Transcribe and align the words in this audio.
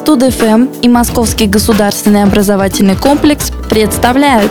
Студ-ФМ 0.00 0.80
и 0.80 0.88
Московский 0.88 1.46
государственный 1.46 2.22
образовательный 2.22 2.96
комплекс 2.96 3.52
представляют 3.68 4.50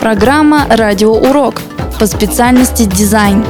Программа 0.00 0.66
«Радиоурок» 0.68 1.62
по 2.00 2.06
специальности 2.06 2.82
дизайн. 2.82 3.44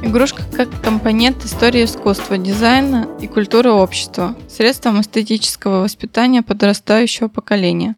Игрушка 0.00 0.42
как 0.56 0.68
компонент 0.80 1.44
истории 1.44 1.84
искусства, 1.84 2.38
дизайна 2.38 3.06
и 3.20 3.26
культуры 3.26 3.70
общества, 3.70 4.34
средством 4.48 5.02
эстетического 5.02 5.82
воспитания 5.82 6.42
подрастающего 6.42 7.28
поколения. 7.28 7.94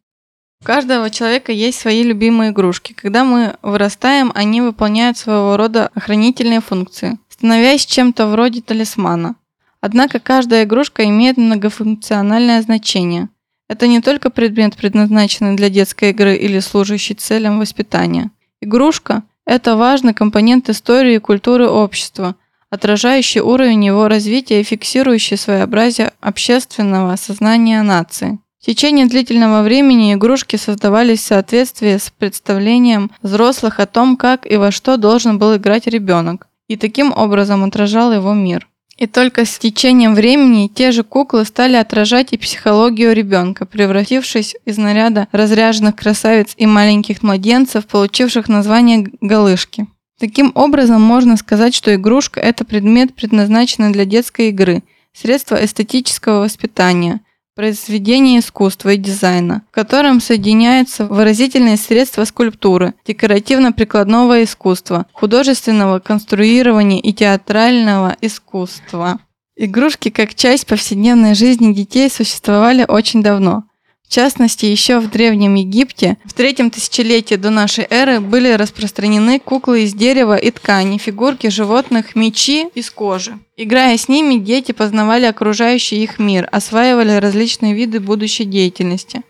У 0.61 0.65
каждого 0.65 1.09
человека 1.09 1.53
есть 1.53 1.79
свои 1.79 2.03
любимые 2.03 2.51
игрушки. 2.51 2.95
Когда 2.95 3.23
мы 3.23 3.55
вырастаем, 3.63 4.33
они 4.35 4.61
выполняют 4.61 5.17
своего 5.17 5.57
рода 5.57 5.91
охранительные 5.95 6.61
функции, 6.61 7.19
становясь 7.45 7.85
чем-то 7.85 8.27
вроде 8.29 8.63
талисмана. 8.63 9.35
Однако 9.83 10.19
каждая 10.19 10.65
игрушка 10.65 11.05
имеет 11.05 11.37
многофункциональное 11.37 12.63
значение. 12.63 13.29
Это 13.69 13.87
не 13.87 14.01
только 14.01 14.31
предмет, 14.31 14.79
предназначенный 14.79 15.55
для 15.55 15.69
детской 15.69 16.09
игры 16.09 16.37
или 16.37 16.59
служащий 16.61 17.13
целям 17.13 17.59
воспитания. 17.59 18.31
Игрушка– 18.63 19.25
это 19.45 19.77
важный 19.77 20.15
компонент 20.15 20.71
истории 20.71 21.17
и 21.17 21.19
культуры 21.19 21.69
общества, 21.69 22.37
отражающий 22.71 23.43
уровень 23.43 23.85
его 23.85 24.09
развития 24.09 24.63
и 24.63 24.65
фиксирующий 24.65 25.37
своеобразие 25.37 26.15
общественного 26.21 27.15
сознания 27.17 27.83
нации. 27.83 28.39
В 28.59 28.65
течение 28.65 29.05
длительного 29.05 29.63
времени 29.63 30.15
игрушки 30.15 30.57
создавались 30.57 31.21
в 31.21 31.27
соответствии 31.27 31.99
с 31.99 32.09
представлением 32.09 33.11
взрослых 33.21 33.81
о 33.81 33.87
том, 33.87 34.17
как 34.17 34.51
и 34.51 34.57
во 34.57 34.71
что 34.71 34.97
должен 34.97 35.39
был 35.39 35.57
играть 35.57 35.87
ребенок, 35.87 36.49
и 36.69 36.77
таким 36.77 37.13
образом 37.13 37.65
отражал 37.65 38.13
его 38.13 38.33
мир. 38.35 38.69
И 38.97 39.07
только 39.07 39.45
с 39.45 39.59
течением 39.59 40.15
времени 40.15 40.69
те 40.69 40.93
же 40.93 41.03
куклы 41.03 41.45
стали 41.45 41.75
отражать 41.75 42.33
и 42.33 42.39
психологию 42.39 43.13
ребенка, 43.13 43.67
превратившись 43.67 44.55
из 44.65 44.79
наряда 44.79 45.27
разряженных 45.33 45.97
красавиц 45.97 46.55
и 46.57 46.67
маленьких 46.67 47.23
младенцев, 47.23 47.87
получивших 47.87 48.49
название 48.49 49.09
«галышки». 49.21 49.89
Таким 50.21 50.53
образом, 50.55 51.03
можно 51.03 51.37
сказать, 51.37 51.75
что 51.75 51.93
игрушка– 51.93 52.39
это 52.41 52.65
предмет, 52.65 53.15
предназначенный 53.15 53.91
для 53.91 54.05
детской 54.05 54.51
игры, 54.51 54.85
средство 55.13 55.63
эстетического 55.63 56.41
воспитания– 56.41 57.21
произведение 57.55 58.41
искусства 58.41 58.91
и 58.91 58.97
дизайна, 58.97 59.63
в 59.71 59.75
котором 59.75 60.21
соединяются 60.21 61.07
выразительные 61.07 61.77
средства 61.77 62.25
скульптуры, 62.25 62.95
декоративно-прикладного 63.07 64.43
искусства, 64.43 65.07
художественного 65.13 66.01
конструирования 66.01 67.01
и 67.01 67.13
театрального 67.13 68.17
искусства. 68.21 69.21
Игрушки 69.57 70.11
как 70.11 70.35
часть 70.35 70.67
повседневной 70.67 71.35
жизни 71.35 71.73
детей 71.73 72.11
существовали 72.11 72.85
очень 72.87 73.23
давно– 73.23 73.65
в 74.07 74.13
частности, 74.15 74.67
еще 74.67 75.01
в 75.01 75.11
Древнем 75.11 75.55
Египте 75.55 76.19
в 76.25 76.35
третьем 76.35 76.71
тысячелетии 76.71 77.35
до 77.37 77.51
нашей 77.51 77.87
эры 77.89 78.21
были 78.21 78.53
распространены 78.53 79.41
куклы 79.41 79.85
из 79.85 79.95
дерева 79.95 80.37
и 80.37 80.51
ткани, 80.51 80.99
фигурки 80.99 81.49
животных, 81.49 82.15
мечи 82.15 82.69
из 82.75 82.91
кожи. 82.91 83.39
Играя 83.57 83.97
с 83.97 84.09
ними, 84.09 84.35
дети 84.35 84.73
познавали 84.73 85.25
окружающий 85.25 86.03
их 86.03 86.19
мир, 86.19 86.49
осваивали 86.53 87.13
различные 87.13 87.75
виды 87.75 87.99
будущей 87.99 88.45
деятельности. 88.45 89.23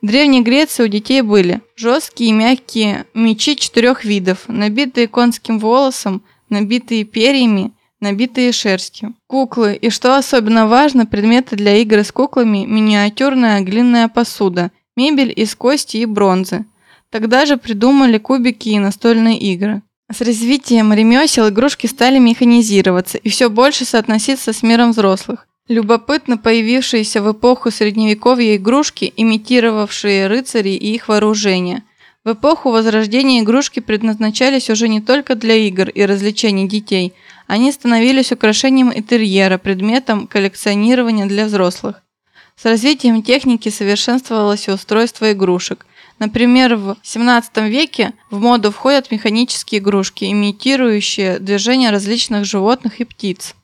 В 0.00 0.06
Древней 0.06 0.40
Греции 0.40 0.84
у 0.84 0.88
детей 0.88 1.22
были 1.22 1.60
жесткие 1.76 2.30
и 2.30 2.32
мягкие 2.32 3.06
мечи 3.14 3.54
четырех 3.54 4.04
видов, 4.04 4.48
набитые 4.48 5.06
конским 5.06 5.58
волосом, 5.58 6.22
набитые 6.48 7.04
перьями– 7.04 7.72
набитые 8.02 8.52
шерстью. 8.52 9.14
Куклы 9.26 9.74
и, 9.74 9.88
что 9.88 10.16
особенно 10.16 10.66
важно, 10.66 11.06
предметы 11.06 11.56
для 11.56 11.76
игр 11.78 12.00
с 12.00 12.12
куклами– 12.12 12.66
миниатюрная 12.66 13.62
глиняная 13.62 14.08
посуда, 14.08 14.70
мебель 14.96 15.32
из 15.34 15.54
кости 15.54 15.98
и 15.98 16.04
бронзы. 16.04 16.66
Тогда 17.10 17.46
же 17.46 17.56
придумали 17.56 18.18
кубики 18.18 18.70
и 18.70 18.78
настольные 18.78 19.38
игры. 19.38 19.82
С 20.12 20.20
развитием 20.20 20.92
ремесел 20.92 21.48
игрушки 21.48 21.86
стали 21.86 22.18
механизироваться 22.18 23.16
и 23.16 23.30
все 23.30 23.48
больше 23.48 23.86
соотноситься 23.86 24.52
с 24.52 24.62
миром 24.62 24.90
взрослых. 24.90 25.46
Любопытно 25.68 26.36
появившиеся 26.36 27.22
в 27.22 27.32
эпоху 27.32 27.70
средневековья 27.70 28.56
игрушки, 28.56 29.12
имитировавшие 29.16 30.26
рыцарей 30.26 30.76
и 30.76 30.94
их 30.94 31.08
вооружение. 31.08 31.84
В 32.24 32.32
эпоху 32.32 32.70
Возрождения 32.70 33.40
игрушки 33.40 33.80
предназначались 33.80 34.70
уже 34.70 34.88
не 34.88 35.00
только 35.00 35.34
для 35.34 35.54
игр 35.54 35.88
и 35.88 36.04
развлечений 36.04 36.68
детей– 36.68 37.14
они 37.52 37.70
становились 37.70 38.32
украшением 38.32 38.90
интерьера, 38.90 39.58
предметом 39.58 40.26
коллекционирования 40.26 41.26
для 41.26 41.44
взрослых. 41.44 42.02
С 42.56 42.64
развитием 42.64 43.22
техники 43.22 43.68
совершенствовалось 43.68 44.70
устройство 44.70 45.32
игрушек. 45.32 45.84
Например, 46.18 46.76
в 46.76 46.96
XVII 47.04 47.68
веке 47.68 48.14
в 48.30 48.40
моду 48.40 48.70
входят 48.70 49.10
механические 49.10 49.82
игрушки, 49.82 50.24
имитирующие 50.32 51.38
движения 51.40 51.90
различных 51.90 52.46
животных 52.46 53.00
и 53.00 53.04
птиц. 53.04 53.54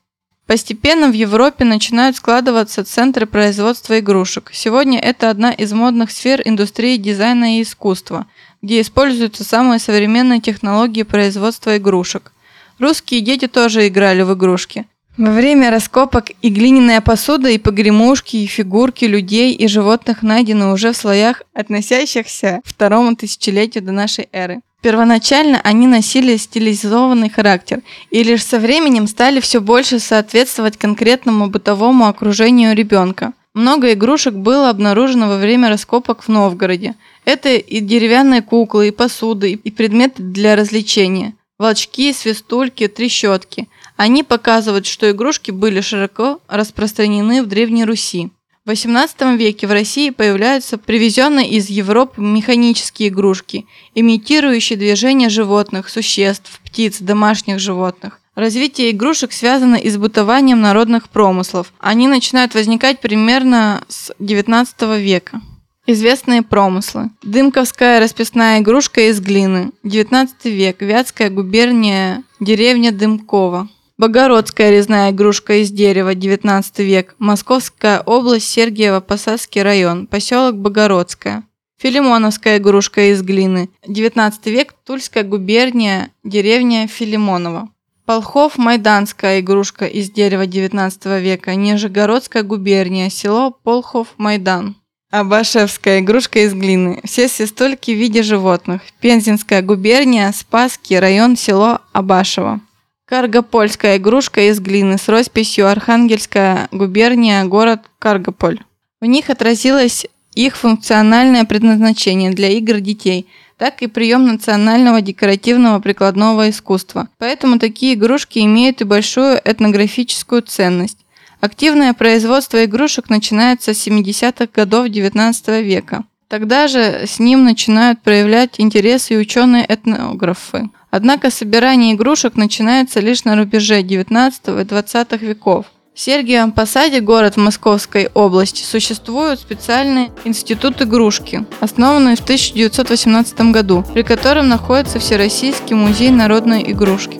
Постепенно 0.45 1.07
в 1.07 1.13
Европе 1.13 1.65
начинают 1.65 2.15
складываться 2.15 2.83
центры 2.83 3.25
производства 3.25 3.97
игрушек. 3.97 4.51
Сегодня 4.53 4.99
это 4.99 5.31
одна 5.31 5.51
из 5.51 5.73
модных 5.73 6.11
сфер 6.11 6.43
индустрии 6.45 6.97
дизайна 6.97 7.57
и 7.57 7.63
искусства, 7.63 8.27
где 8.61 8.81
используются 8.81 9.43
самые 9.43 9.79
современные 9.79 10.41
технологии 10.41 11.01
производства 11.01 11.75
игрушек– 11.75 12.33
Русские 12.79 13.21
дети 13.21 13.47
тоже 13.47 13.87
играли 13.87 14.21
в 14.21 14.33
игрушки. 14.33 14.85
Во 15.17 15.31
время 15.31 15.69
раскопок 15.69 16.31
и 16.41 16.49
глиняная 16.49 17.01
посуда, 17.01 17.49
и 17.49 17.57
погремушки, 17.57 18.37
и 18.37 18.45
фигурки 18.45 19.03
людей 19.03 19.53
и 19.53 19.67
животных 19.67 20.23
найдены 20.23 20.71
уже 20.71 20.93
в 20.93 20.97
слоях, 20.97 21.43
относящихся 21.53 22.61
к 22.63 22.69
второму 22.69 23.17
тысячелетию 23.17 23.83
до 23.83 23.91
нашей 23.91 24.29
эры. 24.31 24.61
Первоначально 24.81 25.59
они 25.61 25.87
носили 25.87 26.37
стилизованный 26.37 27.29
характер 27.29 27.81
и 28.11 28.23
лишь 28.23 28.45
со 28.45 28.59
временем 28.59 29.07
стали 29.07 29.41
все 29.41 29.59
больше 29.59 29.99
соответствовать 29.99 30.77
конкретному 30.77 31.49
бытовому 31.49 32.07
окружению 32.07 32.73
ребенка. 32.73 33.33
Много 33.53 33.91
игрушек 33.91 34.35
было 34.35 34.69
обнаружено 34.69 35.27
во 35.27 35.35
время 35.35 35.67
раскопок 35.67 36.23
в 36.23 36.29
Новгороде. 36.29 36.95
Это 37.25 37.49
и 37.49 37.81
деревянные 37.81 38.41
куклы, 38.41 38.87
и 38.87 38.91
посуды, 38.91 39.51
и 39.51 39.69
предметы 39.69 40.23
для 40.23 40.55
развлечения 40.55 41.33
волчки, 41.59 42.11
свистульки, 42.13 42.87
трещотки. 42.87 43.67
Они 43.97 44.23
показывают, 44.23 44.87
что 44.87 45.11
игрушки 45.11 45.51
были 45.51 45.81
широко 45.81 46.39
распространены 46.47 47.43
в 47.43 47.47
Древней 47.47 47.85
Руси. 47.85 48.31
В 48.65 48.71
XVIII 48.71 49.35
веке 49.37 49.67
в 49.67 49.71
России 49.71 50.09
появляются 50.09 50.77
привезенные 50.77 51.49
из 51.49 51.69
Европы 51.69 52.21
механические 52.21 53.09
игрушки, 53.09 53.65
имитирующие 53.95 54.77
движения 54.77 55.29
животных, 55.29 55.89
существ, 55.89 56.59
птиц, 56.63 56.99
домашних 56.99 57.59
животных. 57.59 58.19
Развитие 58.35 58.91
игрушек 58.91 59.33
связано 59.33 59.75
и 59.75 59.89
с 59.89 59.97
бытованием 59.97 60.61
народных 60.61 61.09
промыслов. 61.09 61.73
Они 61.79 62.07
начинают 62.07 62.53
возникать 62.53 63.01
примерно 63.01 63.83
с 63.87 64.11
XIX 64.19 65.01
века. 65.01 65.41
Известные 65.91 66.43
промыслы. 66.43 67.09
Дымковская 67.23 67.99
расписная 67.99 68.59
игрушка 68.59 69.09
из 69.09 69.19
глины. 69.19 69.71
19 69.81 70.45
век. 70.45 70.83
Вятская 70.83 71.31
губерния. 71.31 72.21
Деревня 72.39 72.91
Дымкова. 72.91 73.67
Богородская 73.97 74.69
резная 74.69 75.09
игрушка 75.09 75.63
из 75.63 75.71
дерева. 75.71 76.13
19 76.13 76.77
век. 76.85 77.15
Московская 77.17 78.01
область. 78.01 78.55
Сергиево-Посадский 78.55 79.63
район. 79.63 80.05
Поселок 80.05 80.57
Богородская. 80.57 81.45
Филимоновская 81.79 82.59
игрушка 82.59 83.11
из 83.11 83.23
глины. 83.23 83.71
19 83.87 84.45
век. 84.45 84.75
Тульская 84.85 85.23
губерния. 85.23 86.11
Деревня 86.23 86.85
Филимонова. 86.85 87.67
Полхов 88.05 88.59
Майданская 88.59 89.39
игрушка 89.39 89.87
из 89.87 90.11
дерева 90.11 90.45
19 90.45 91.19
века. 91.19 91.55
Нижегородская 91.55 92.43
губерния. 92.43 93.09
Село 93.09 93.57
Полхов-Майдан. 93.63 94.75
Абашевская 95.11 96.01
игрушка 96.01 96.45
из 96.45 96.53
глины. 96.53 97.01
Все 97.03 97.27
свистульки 97.27 97.89
в 97.89 97.97
виде 97.97 98.21
животных. 98.21 98.81
Пензенская 99.01 99.63
губерния, 99.63 100.31
Спасский 100.31 100.99
район, 100.99 101.35
село 101.35 101.79
Абашево. 101.93 102.59
Каргопольская 103.05 103.97
игрушка 103.97 104.49
из 104.49 104.59
глины 104.59 104.99
с 104.99 105.09
росписью 105.09 105.67
Архангельская 105.67 106.67
губерния, 106.71 107.43
город 107.45 107.89
Каргополь. 107.97 108.59
В 109.01 109.05
них 109.05 109.31
отразилось 109.31 110.05
их 110.35 110.55
функциональное 110.55 111.43
предназначение 111.43 112.29
для 112.29 112.49
игр 112.49 112.79
детей, 112.79 113.27
так 113.57 113.81
и 113.81 113.87
прием 113.87 114.27
национального 114.27 115.01
декоративного 115.01 115.79
прикладного 115.79 116.51
искусства. 116.51 117.09
Поэтому 117.17 117.57
такие 117.57 117.95
игрушки 117.95 118.37
имеют 118.39 118.81
и 118.81 118.83
большую 118.83 119.41
этнографическую 119.43 120.43
ценность. 120.43 120.98
Активное 121.41 121.93
производство 121.93 122.65
игрушек 122.65 123.09
начинается 123.09 123.73
с 123.73 123.87
70-х 123.87 124.47
годов 124.53 124.87
XIX 124.87 125.63
века. 125.63 126.03
Тогда 126.27 126.67
же 126.67 127.05
с 127.07 127.17
ним 127.17 127.43
начинают 127.43 128.01
проявлять 128.01 128.59
интерес 128.59 129.09
и 129.09 129.17
ученые-этнографы. 129.17 130.69
Однако 130.91 131.31
собирание 131.31 131.93
игрушек 131.93 132.35
начинается 132.35 132.99
лишь 132.99 133.23
на 133.23 133.35
рубеже 133.35 133.81
19 133.81 134.47
и 134.61 134.63
20 134.63 135.21
веков. 135.21 135.65
В 135.95 135.99
Сергиевом 135.99 136.51
Посаде, 136.51 137.01
город 137.01 137.35
в 137.35 137.39
Московской 137.39 138.09
области, 138.13 138.63
существует 138.63 139.39
специальный 139.39 140.11
институт 140.23 140.81
игрушки, 140.81 141.45
основанный 141.59 142.15
в 142.15 142.21
1918 142.21 143.51
году, 143.51 143.83
при 143.93 144.03
котором 144.03 144.49
находится 144.49 144.99
Всероссийский 144.99 145.75
музей 145.75 146.09
народной 146.11 146.71
игрушки. 146.71 147.19